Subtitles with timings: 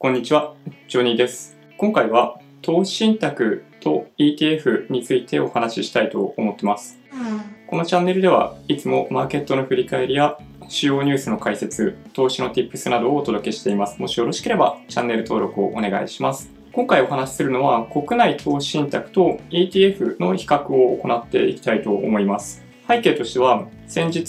[0.00, 0.54] こんにちは、
[0.86, 1.58] ジョニーです。
[1.76, 7.00] 今回は投資信託と ETF についてお話ししたいと思ってます。
[7.66, 10.38] このチャンネルではいつもマーケットの振り返りや
[10.68, 14.00] 主要ニュースの解説、投資の Tips などをお届けしています。
[14.00, 16.48] もしよろしければチャンネル登録をお願いします。
[16.72, 22.64] 今回お話しするのは国内投資信託と ETF の比較を行っていきたいと思います。
[22.86, 24.20] 背景としては先日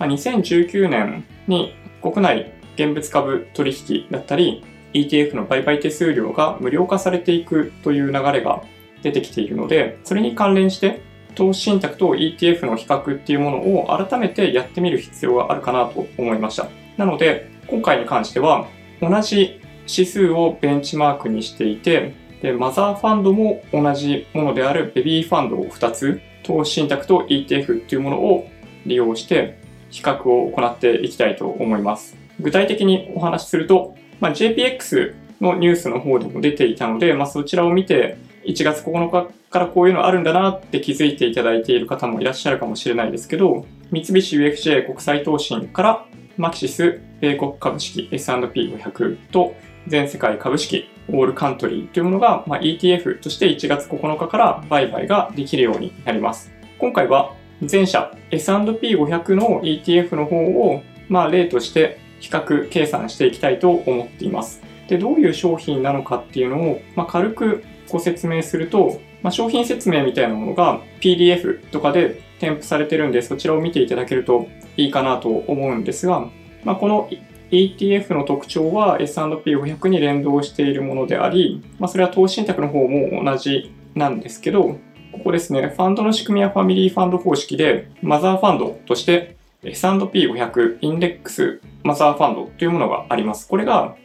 [0.00, 4.64] 2019年に国内現物株取引だったり
[4.94, 8.62] ETF の売買手数料が無料化されていくという流れが
[9.02, 11.00] 出てきているので、それに関連して
[11.34, 16.68] 投資信託と ETF の比較っていうものを改めてやってみる必要があるかなと思いました。
[16.96, 18.66] なので、今回に関しては
[19.00, 28.48] 同じ指数をベンチマークにしていて、でマザーファンドも同じものであるベビーファンドを2つ、投資信託と ETF っていうものを
[28.84, 29.58] 利用して
[29.90, 32.16] 比較を行っていきたいと思います。
[32.40, 46.06] 具体的にお話しすると、まあ、JPX のニュースの方でも出ていたので、まあ、そちらを見て、1月9日からこういうのあるんだなって気づいていただいている方もいらっしゃるかもしれないですけど、三菱 UFJ 国際投信から
[46.36, 49.56] マキシス米国株式 S&P500 と
[49.88, 56.52] 全世界株式オールカントリーというものが、まあ、ETF として1月9日から売買ができるようになります。
[56.78, 64.62] 今回は全社 S&P500 の ETF の方を、まあ、例として比較計算していきたいと思っています。
[64.88, 76.28] で、どういう商品なのかっていうのを、まあ、軽くご説明すると、まあ、商品説明みたいなものが PDF とかで添付されてるんで、そちらを見ていただけるといいかなと思うんですが、
[76.64, 77.10] まあ、この
[77.50, 84.78] ETF の特徴は S&P500 に連動しているものであり、まあ、それは投資信託の方も同じなんですけど、
[85.12, 93.48] ここですね、ファンドの仕組みはファミリーファンド方式で、マザーファンドとして S&P500 インデックスマザーファンドというものがあります。
[93.48, 93.96] これが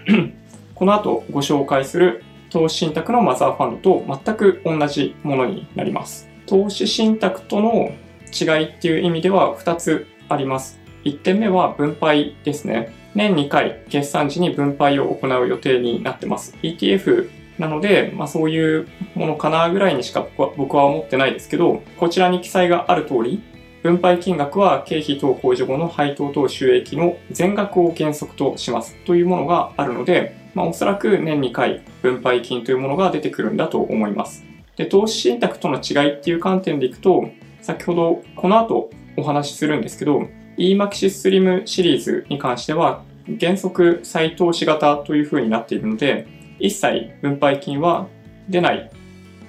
[0.74, 6.28] この後ご紹介する投資信託のマザーファンドと全く同じものになります。
[6.46, 7.90] 投資信託との
[8.32, 10.78] 違いっていう意味では2つあります。
[11.04, 12.92] 1点目は分配ですね。
[13.14, 16.56] 年2回決算時に分配を行う予定になってます。
[16.62, 23.42] ETF なので、まあ、そういうものかなぐらいにしか僕は思ってないですけど、こちらに記載がある通り、
[23.86, 34.44] 分配金額は経費等控除後の配当等収益の全額を原則としますというものがあるので、まあ、おそらく年2回分配金というものが出てくるんだと思います。
[34.74, 37.28] で、投資信託との違いっていう観点でいくと、
[37.62, 40.24] 先ほどこの後お話しするんですけど、
[40.58, 43.04] EMAXIS SLIM シリーズに関しては
[43.38, 46.26] 原則再投資型という風になっているので、
[46.58, 48.08] 一切分配金は
[48.48, 48.90] 出ない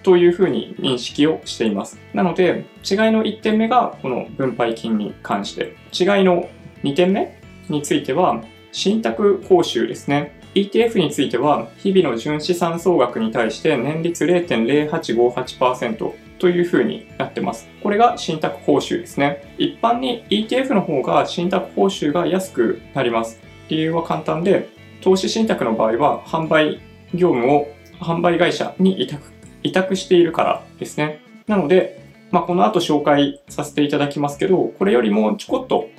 [0.03, 1.99] というふうに認識をしています。
[2.13, 6.49] なので、違いの1点目がこの分配金に関して、違いの
[6.83, 8.41] 2点目については、
[8.71, 10.39] 信託報酬ですね。
[10.53, 17.67] ETF については、日々の純資産総額に対して年率0.0858%というふうになってます。
[17.81, 19.53] これが信託報酬ですね。
[19.57, 23.39] 一般に ETF の方が信託報酬が安くなります。
[23.69, 24.69] 理由は簡単で、
[25.01, 26.79] 投資信託の場合は販売
[27.13, 27.67] 業務を
[27.99, 31.21] 販売会社に委託委託しているからですね。
[31.47, 35.89] なので、まあ、この後紹介させていただきますけど、これよりもちょこっと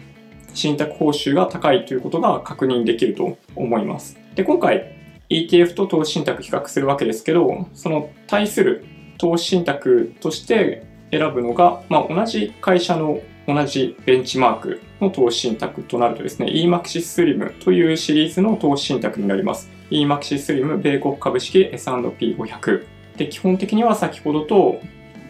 [0.55, 4.19] 信託報酬が高いということが確認できると思います。
[4.35, 4.93] で、今回
[5.31, 8.85] ETF と投資信託比較するわけですけど、その対する
[9.19, 19.71] 投資信託として選ぶのが、まあ、同じ会社の同じベンチマークの投資信託となるとですね、EMAXIS SLIM というシリーズの投資信託になります。
[19.91, 24.81] EMAXIS SLIM 米国株式 S&P500 で、基本的には先ほどと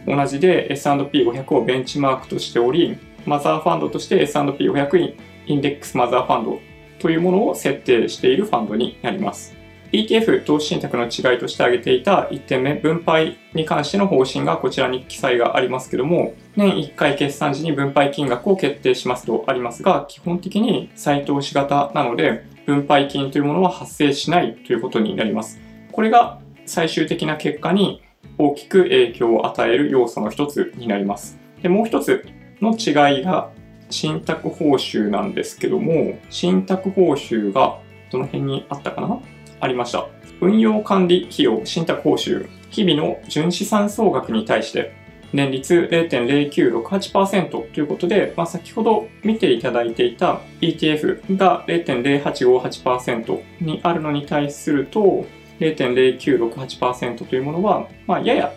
[0.07, 5.15] 同じで S&P500 をベンチマークとしており、マザーファンドとして S&P500
[5.47, 6.61] インデックスマザーファンド
[6.99, 9.57] というものを設定しているファンドになります。
[9.91, 25.59] ETF 投資信託の違いとして挙げていた1点目、分配に関しての方針がこちらに記載がありますけども、年1回決算時に分配金額を決定しますとありますが、基本的に再投資型なので、分配金というものは発生しないということになります。
[25.91, 26.39] これが
[26.69, 28.03] 最終的な結果に
[28.37, 31.39] 大きく影響を与える要素の一つになります。
[31.63, 32.25] で、もう一つ
[32.61, 33.51] の違いが
[33.91, 37.79] 信託報酬なんですけども、信託報酬が
[38.11, 39.19] どの辺にあったかな？
[39.61, 40.07] ありました。
[40.41, 44.93] 運用管理費用、信託報酬、日々の純資産総額に対して
[45.33, 55.27] 年率0.0968%ということで、まあ、先ほど見ていただいていた ETF が0.0858%にあるのに対すると、
[55.61, 58.53] 0.0968%というものは、まあ、やや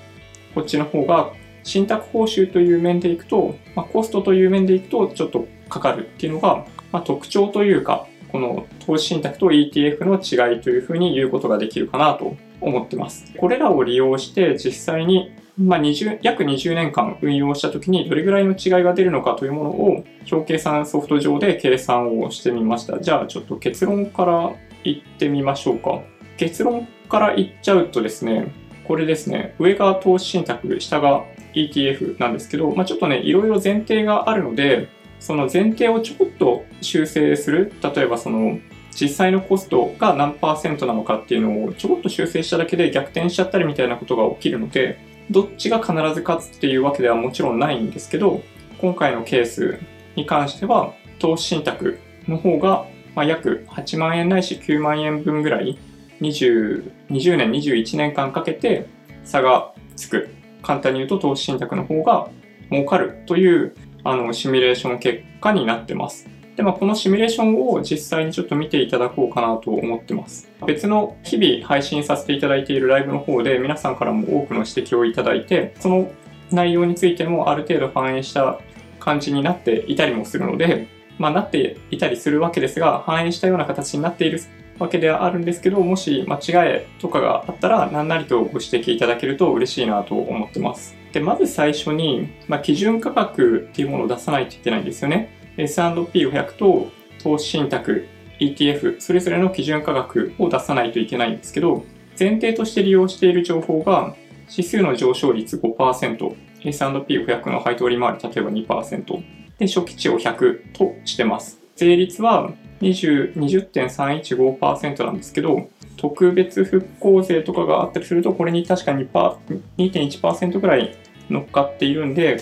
[0.54, 1.32] こっちの方が
[1.64, 13.34] 信託報酬という面でいくと、まあ、コストという面でいくとちょっとかかるっていうのが、まあ、特徴というかこの投資信託と ETF の違いというふうに言うことができるかなと思ってます。
[13.38, 23.00] これらを利用して実際にまあ、20約20年間運用した時にどれぐらいの違いが出るのかというものを表計算ソフト上で計算をしてみました。
[23.00, 24.52] じゃあちょっと結論から
[24.84, 26.02] 言ってみましょうか。
[26.42, 28.52] 結論から言っちゃうとですね、
[28.88, 31.24] これですね、上が投資信託、下が
[31.54, 34.90] ETF なんですけど、まあ、ちょっとね、いろいろ前提があるので、
[35.20, 37.72] その前提をちょこっと修正する。
[37.96, 38.58] 例えばその、
[38.90, 44.98] 実際のコストが何パーセントなのかっていうのをちょこっと修正しただけで逆転しちゃったりみたいなことが起きるので、
[45.30, 48.42] どっちが必ず勝つっていうわけではもちろんないんですけど、
[48.80, 49.78] 今回のケース
[50.16, 55.78] に関しては、投資信託の方が、ま、約8万円ないし9万円分ぐらい
[56.22, 58.88] 20、20年、21年間かけて
[59.24, 60.30] 差がつく。
[60.62, 62.30] 簡単に言うと投資信託の方が
[62.70, 66.30] 儲かるというあのシミュレーション結果になってます。
[66.56, 70.50] で、まあ、このシミュレーションを実際にちょっと見ていただこうかなと思ってます。
[70.66, 76.12] 別の日々配信させていただいているライブの方で皆さんからも多くの指摘をいただいて、その
[76.52, 78.60] 内容についてもある程度反映した
[79.00, 80.88] 感じになっていたりもするので、
[81.18, 84.42] まあ、なっていたりするわけですが、反映したような形になっている
[84.82, 90.96] わけではあるんですけど、もし間違いとかがあったら、何なりとご指摘いただけると嬉しいなと思ってます。
[91.14, 95.38] で、まず最初に、まあ、基準価格っていうものを出さないといけないんですよね。
[95.58, 96.90] S&P500 と
[97.22, 98.08] 投資信託、
[98.40, 101.86] ETF、それぞれの基準価格を出さないといけないんですけど、
[102.20, 104.16] 前提として利用している情報が、
[104.50, 109.24] 指数の上昇率5%、S&P500 の配当利回り例えば2%、
[109.60, 111.61] で、初期値を100としてます。
[111.82, 115.68] 税率は20.315%なんですけど、
[115.98, 120.96] 特別復興税とかがあったりすると、これに確か2.1%ぐらい
[121.30, 122.38] 乗っかっているんで、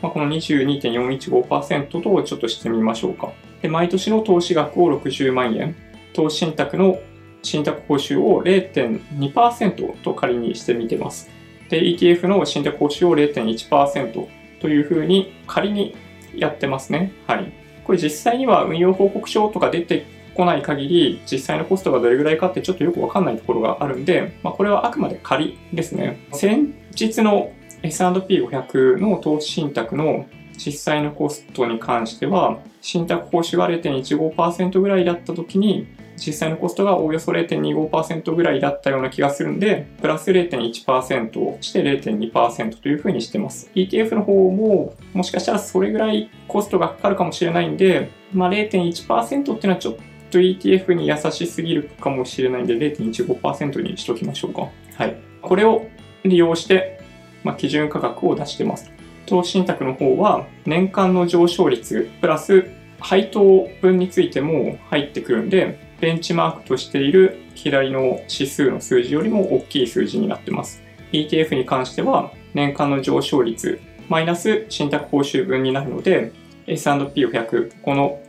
[0.00, 3.32] まあ、この22.415%とちょっとしてみましょうか。
[3.62, 5.74] で、毎年の投資額を60万円、
[6.12, 7.00] 投資信託の
[7.42, 11.30] 信託報酬を0.2%と仮にしてみてます。
[11.68, 14.28] で、ETF の信託報酬を0.1%
[14.60, 15.96] というふうに仮に
[16.34, 17.12] やってますね。
[17.26, 17.63] はい。
[17.84, 26.26] これ実際には運用報告書とか出てこない限り、実際のコストがどれぐらいかってちょっとよくわかんないところがあるんで、まあ、これはあくまで仮ですね。
[26.32, 27.52] 先日の
[27.82, 30.26] S&P500 の投資信託の
[30.56, 35.86] 実際のコストに関しては、信託報酬が0.15%ぐらいだった時に、
[36.16, 43.70] 実際のコストがおおよそ0.25%ぐらいだったような気がするんで、プラス0.1%をして0.2%というふうにしてます。
[43.74, 49.96] ETF の方も、もしかしたらそれぐらいコストがかかるかもしれないんで、まあ、0.1%っていうのはちょっ
[50.30, 54.68] と ETF に優しすぎるかもしれないんで、0.15%にしときましょうか。
[54.96, 55.16] はい。
[55.42, 55.86] これを
[56.24, 57.00] 利用して、
[57.42, 58.90] まあ、基準価格を出してます。
[59.26, 62.66] 投資信託の方は、年間の上昇率プラス
[63.00, 70.82] 配当分についても入ってくるんで、ベンチマークとしている左の指数の数字よりも大きい数字になってます。
[71.12, 73.80] ETF に関しては年間の上昇率
[74.10, 76.32] マイナス信託報酬分になるので
[76.66, 78.20] S&P500 この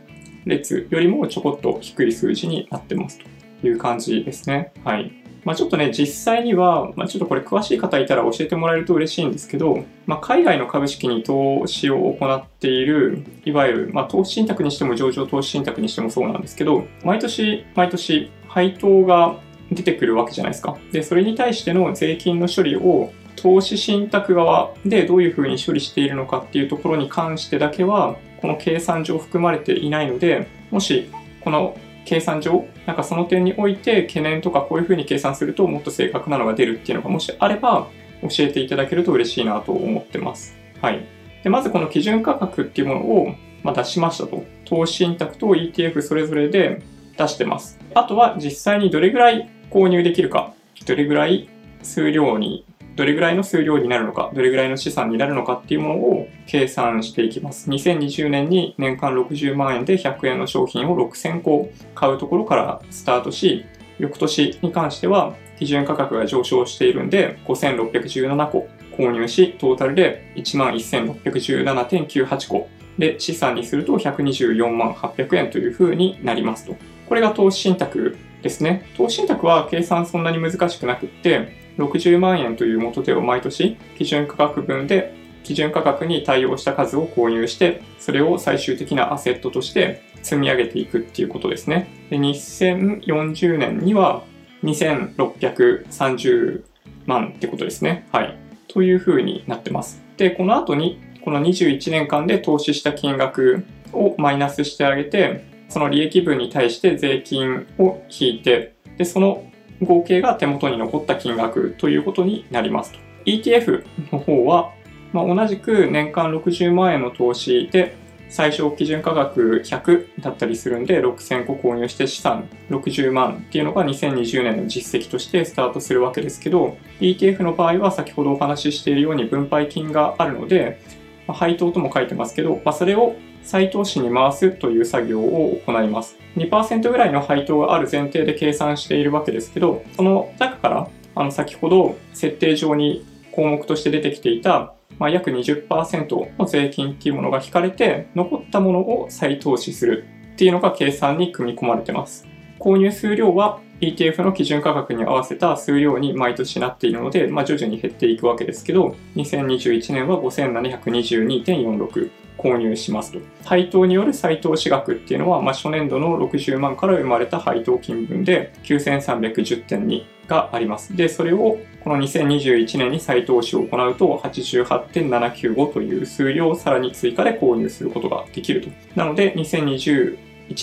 [0.46, 3.20] 列よりもちょこっと低い数字になってます
[3.60, 4.72] という感じですね。
[4.82, 5.12] はい。
[5.46, 19.36] まあ、ちょっとね、実際には、まあ、ちょっとこれ詳しい方いたら教えてもらえると嬉しいんですけど、まあ、海外の株式に投資を行っている、いわゆる、ま、投資信託にしても上場投資信託にしてもそうなんですけど、毎年、毎年、配当が
[19.70, 20.76] 出てくるわけじゃないですか。
[20.90, 31.08] で、それに対しての税金の処理を投資信託側でどういうふうに処理しているのかっていうところに関してだけは、この計算上含まれていないので、もし、
[31.40, 37.88] この計算上、なんかその点において懸念とかこういうふうに計算するともっと正確なのが出るっていうのがもしあれば
[38.22, 40.56] 教えていただけると嬉しいなと思ってます。
[40.80, 41.04] はい。
[41.42, 44.44] で、まずこの基準価格っていうものを、ま出しましたと。
[44.64, 46.82] 投資信託と ETF それぞれで
[47.18, 47.78] 出してます。
[47.94, 50.54] あとは実際にどれぐらい購入できるか、
[50.86, 51.48] どれぐらい
[51.82, 52.64] 数量に
[52.96, 57.68] どれぐらいの数量になるのか、どれぐらいの資産になるのかっていうものを計算していきます。
[57.70, 63.66] 2020年に年間60万円で100円の商品を6000個買うところからスタートし、
[63.98, 76.74] 翌年に関しては基準価格が上昇しているんで、5617個購入し、トータルで11,617.98個で資産にすると124万800円という風になりますと。
[77.06, 78.88] これが投資信託ですね。
[78.96, 85.14] 投資信託は計算そんなに難しくなくって、60万円という元手を毎年基準価格分で
[85.46, 91.88] 基準価格に対応した数を購入して、それを最終的なアセットとして積み上げていくっていうことですね。
[92.10, 94.24] で2040年には
[94.64, 96.64] 2630
[97.06, 98.08] 万ってことですね。
[98.10, 98.36] はい。
[98.66, 100.02] というふうになってます。
[100.16, 109.44] で、この後に、この21年間で投資した金額をマイナスしてあげて、その利益分に対して税金を引いて、で、その
[109.82, 112.98] 合計が手元に残った金額ということになりますと。
[113.26, 114.72] ETF の方は、
[115.12, 117.96] まあ、同じく年間60万円の投資で
[118.28, 130.80] 最小基準価格100だったりするんで6000個購入して資産60万っていうのが2020年の実績としてスタートするわけですけど ETF の場合は先ほどお話ししているように分配金があるので、
[131.26, 136.16] まあ、配当とも書いてますけど、まあ、それを再投資に回すという作業を行います。
[136.36, 152.26] 2%ぐらいの配当がある前提で計算しているわけですけど、その中からあの先ほど設定上に項目として出てきていたまあ、約20%の税金っていうものが引かれて、残ったものを再投資するっていうのが計算に組み込まれてます。
[152.58, 163.18] 購入数量は ETF の基準価格に合わせた数量に毎年なっているので、まあ、徐々に減っていくわけですけど、2021年は5722.46購入しますと。
[163.44, 170.96] 配当による再投資額っていうのは、まあ、初年度の60万から生まれた配当金分で9310.2があります。
[170.96, 178.68] で、それをこの2021年に再投資を行うと88.795という数量をさらに追加で購入することができると。
[178.94, 180.16] なので、2021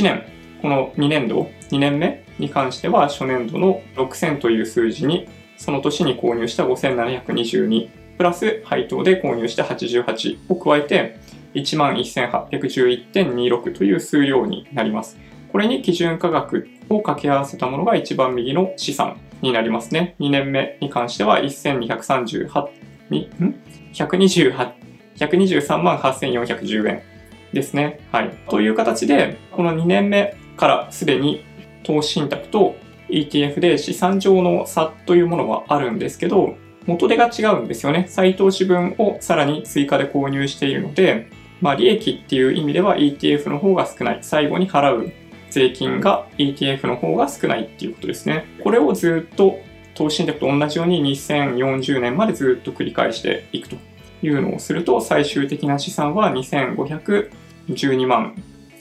[0.04, 0.24] 年、
[0.62, 11.20] この2年度、2年目に関しては初年度の6000という数字にその年に購入した5722プラス配当で購入した88を加えて
[11.56, 15.18] 11,811.26という数量になります。
[15.52, 20.16] これに基準価格を掛け合わせたものが一番右の資産になりますね。
[20.20, 22.70] 2年目に関しては1238
[23.10, 23.56] に、ん
[23.94, 24.74] ?128、
[25.18, 27.04] 123万8410円
[27.54, 28.00] ですね。
[28.12, 28.32] はい。
[28.50, 31.46] という形で、この2年目からすでに
[31.84, 32.76] 投資信託と
[33.10, 38.06] ETF で資産上の差というものはあるんですけど、元手が違うんですよね。
[38.10, 41.30] 再投資分をさらに追加で購入しているので、
[41.62, 44.20] まあ、利益っていう意味では ETF の方が少ない。
[44.22, 45.12] 最後に払う
[45.50, 48.46] 税金が ETF の方が少ないっていうことですね。
[48.64, 49.60] これをずっと
[49.94, 53.78] 投資信託と同じように2040年までずっと繰り返していくと
[54.24, 58.36] いうのをすると、最終的な資産は2512万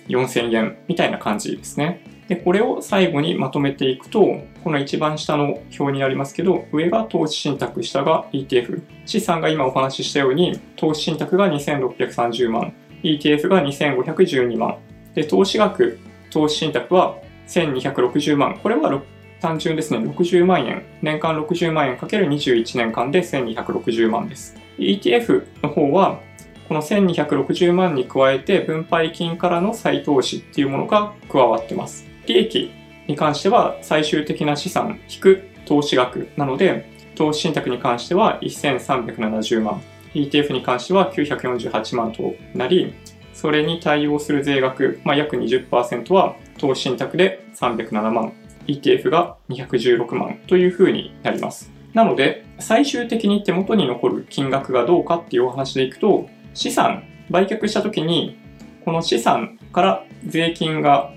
[0.08, 2.01] 4000円みたいな感じですね。
[2.32, 8.80] で、これを最後にまとめていくと、この一番下の表になりますけど、上が投資信託、下が ETF。
[9.04, 12.72] 資産が今お話ししたように、投資信託が2630万、
[13.02, 14.78] ETF が2512万。
[15.14, 15.98] で、投資額、
[16.30, 18.58] 投資信託は1260万。
[18.62, 19.02] これは
[19.42, 19.98] 単純ですね。
[19.98, 20.86] 60万円。
[21.02, 24.56] 年間60万円かける21年間で1260万です。
[24.78, 26.20] ETF の方は、
[26.66, 32.10] この1260万に加えて分配金からの再投資っていうものが加わってます。
[32.26, 32.70] 利益
[33.06, 39.82] に関しては最終的な資産引く投資額なので、投資信託に関しては1370万、
[40.14, 42.94] ETF に関しては948万となり、
[43.34, 48.32] それに対応する税額、まあ、約20%は投資信託で307万、
[48.66, 51.70] ETF が216万というふうになります。
[51.94, 58.38] なので、最終的に手元に残る金額がどうかっていうお話でいくと、資産、売却した時に、
[58.84, 61.12] この資産から税金が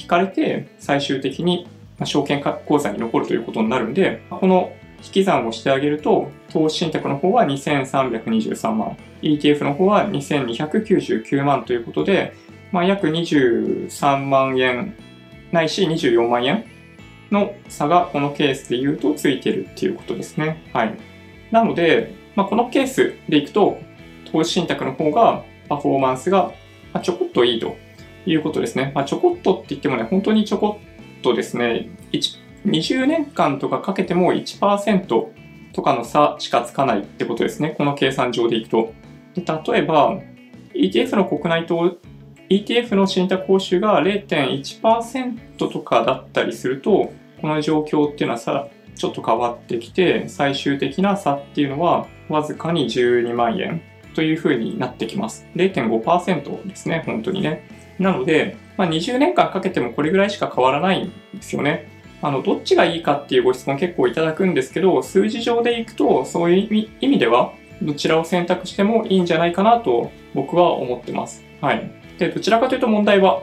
[0.00, 1.68] 引かれて、最終的に
[2.04, 4.72] 証券口座に残るということになるんで、この
[5.04, 12.34] 引き算をしてあげると、投資信託の方は2323万、ETF の方は2299万ということで、
[12.72, 14.94] まあ、約23万円
[15.52, 16.64] ないし24万円
[17.30, 20.68] の差がこのケースで言うとついてるっていうことですね。
[20.72, 20.96] はい。
[21.50, 23.78] なので、まあ、このケースでいくと、
[24.30, 26.52] 投資信託の方がパフォーマンスが
[27.02, 27.76] ちょこっといいと
[28.26, 28.92] いうことですね。
[28.94, 30.80] まあ、ちょこっとって言ってもね、本当にちょこ
[31.18, 31.88] っとですね、
[32.66, 35.06] 20年間とかかけても1%
[35.72, 37.70] とかの差しかつかないってことですね。
[37.70, 38.92] この計算上でいくと。
[39.34, 40.18] で例えば、
[40.74, 41.98] ETF の国内と
[42.48, 53.82] ETF の信託報酬が0.1%とかだったりすると、この状況っていうのはさ、ちょっと変わってきて、最終的な差っていうのはわずかに12万円
[54.14, 55.46] というふうになってきます。
[55.54, 57.79] 0.5%ですね、本当にね。
[58.00, 61.86] なので、まあ、20年間かけてもこれぐらいしか変わらないんですよね。
[62.22, 67.52] あの、どっちがいいかっていうご質問結構いただくんですけど、数字上でいくと、そういう意味では、
[67.82, 71.44] どちらを選択してもいいんじゃないかなと僕は思ってます。
[71.60, 71.90] はい。
[72.18, 73.42] で、どちらかというと問題は、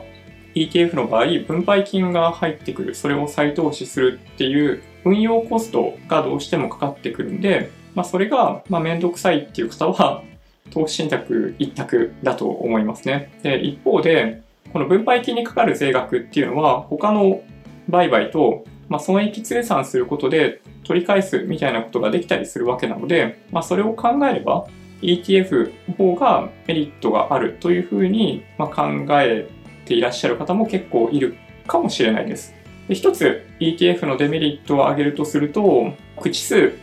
[0.56, 10.24] ETF の場合、分配金が入ってくる、それを再投資するっていう運用コストがどうしてもかかってくるんで、まあ、それが、まあ、めんどくさいっていう方は、
[10.72, 13.32] 投資信託一択だと思いますね。
[13.44, 14.44] で、一方で、
[14.78, 17.42] この分配金にかかる税額っていうのは、他の
[17.90, 24.68] 売買と、まあ、損益通算することで取り返すみたいなことができたりするわけなので、まあ、それを考えれば
[25.02, 28.84] ETF の方がメリットがあるというふうに、ま考
[29.20, 29.50] え
[29.86, 32.54] ていらっしゃる方も結構いるかもしれないです。
[32.88, 36.78] で一つ ETF のデメリットを挙げるとすると、口数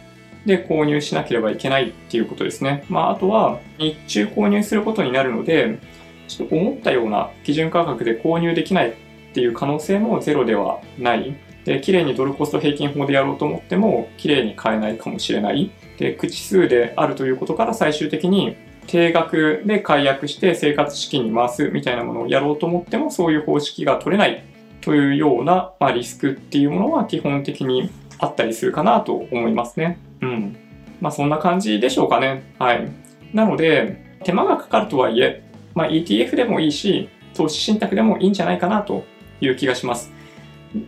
[0.46, 2.84] で購入しなければいけないっていうことですね。
[2.88, 5.78] まあ、あとは日中購入することになるので、
[6.28, 8.94] ちょっと思ったような基準価格で購入できないっ
[9.34, 11.36] ていう可能性もゼロではない。
[11.64, 15.70] で、綺麗にドルコスト平均法でやろうと思っても、綺麗に買えないかもしれない。
[15.98, 24.44] で、口数であるということから最終的に定額で解約して生活資金に回すみたいなものをやろうと思ってもそういう方式が取れない
[24.82, 29.98] というような、まあ、リスクっていうものは基本的にあったりするかなと思いますね。
[30.20, 30.56] うん。
[31.00, 32.54] まあそんな感じでしょうかね。
[32.58, 32.88] はい。
[33.32, 35.42] なので、手間がかかるとはいえ、
[35.74, 39.04] まあ ETF でもいいし、投資信託でもいいんじゃないかなと
[39.40, 40.12] いう気がします。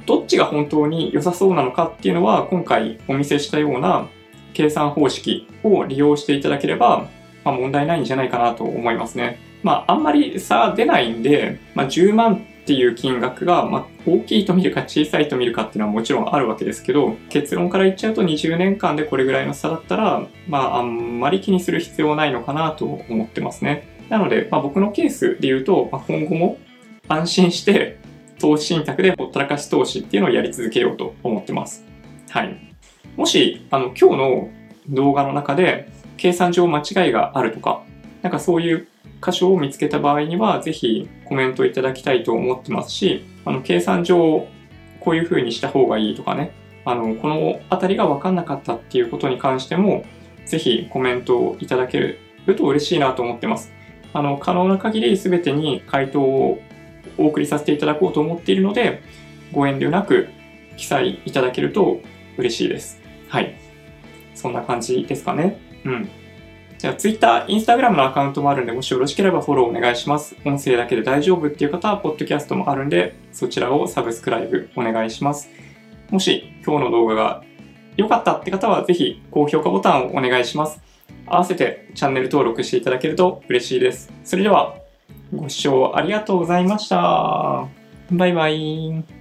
[0.05, 4.09] どっちが本当に良さそうなのかっていうのは今回お見せしたような
[4.52, 7.09] 計算方式を利用していただければ、
[7.45, 9.38] まあ、問題ないんじゃないかなと思いますね。
[9.62, 23.96] まああんまり差出ないんで、まあ、10万っていう金額が、まあ、大きいと見るか小さいと見るかっていうのはもちろんあるわけですけど、結論から言っちゃうと20年間でこれぐらいの差だったら、まあ、あんまり気にする必要はないのかなと思ってますね。
[24.09, 26.59] なので、まあ、僕のケースで言うと、まあ、今後も
[27.09, 27.99] 安心して
[28.39, 31.85] 投資信託でほったらかし投資っていうのをやり続けようと思ってます。
[32.31, 32.57] はい。
[33.17, 34.51] もし、あの、今日の
[34.89, 37.83] 動画の中で計算上間違いがあるとか、
[38.23, 38.89] なんかそういう
[39.25, 44.47] 箇所を見つけた場合には、ぜひコメントいただきたいと思ってますし、あの、計算上、
[45.01, 46.53] こういう風にした方がいいとかね、
[46.85, 50.05] あの、この辺りが分かんなかったっていうことに関しても、
[50.45, 52.19] ぜひコメントをいただける
[52.57, 53.73] と嬉しいなと思ってます。
[54.17, 56.59] あの、可能な限り全てに回答を
[57.19, 59.03] お送りさせていただこうと思っているので、
[59.53, 60.29] ご遠慮なく
[60.79, 62.01] 記載いただけると
[62.39, 63.03] 嬉しいです。
[63.29, 63.55] はい。
[64.35, 65.61] そんな感じですかね。
[65.85, 66.09] うん。
[66.79, 70.35] じゃあ、Twitter、Instagram のアカウントもあるんで、もしよろしければフォローお願いします。
[70.47, 75.51] 音声だけで大丈夫っていう方は、ポッドキャストもあるんで、そちらをサブスクライブお願いします。
[76.11, 77.45] もし、今日の動画が
[77.99, 80.86] 良かったって方は、ぜひ高評価ボタンをお願いします。
[81.27, 84.13] 合わせてチャンネル登録していただけると嬉しいです。
[84.25, 84.76] それでは、
[85.35, 87.67] ご視聴ありがとうございました。
[88.11, 89.16] バイバイ。